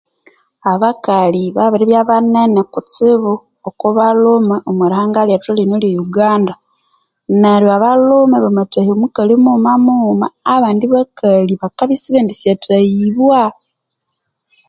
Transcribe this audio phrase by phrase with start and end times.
[0.71, 3.33] Abakali babiribya banene kutsibu
[3.67, 5.65] oko balhume omorihanga lyethu lye
[6.05, 6.53] uganda
[7.41, 13.41] neryo abalhume bamathahya mukali mughuma mughuma abandi bakali bakabya sibendi sathahibwa